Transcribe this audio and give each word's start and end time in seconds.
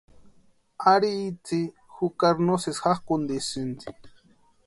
Ari 0.91 1.11
itsï 1.29 1.59
jukari 1.95 2.41
no 2.47 2.55
sési 2.63 2.81
jákʼuntisïni. 2.85 3.85